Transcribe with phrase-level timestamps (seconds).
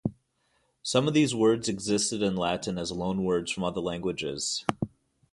[0.81, 4.65] Some of these words existed in Latin as loanwords from other languages.